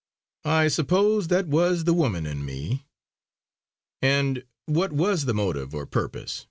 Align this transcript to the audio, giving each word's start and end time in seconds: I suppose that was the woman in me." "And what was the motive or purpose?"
I 0.49 0.67
suppose 0.67 1.27
that 1.27 1.45
was 1.47 1.83
the 1.83 1.93
woman 1.93 2.25
in 2.25 2.43
me." 2.43 2.87
"And 4.01 4.43
what 4.65 4.91
was 4.91 5.25
the 5.25 5.35
motive 5.35 5.75
or 5.75 5.85
purpose?" 5.85 6.39